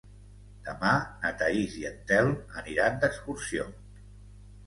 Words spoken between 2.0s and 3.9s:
Telm aniran d'excursió.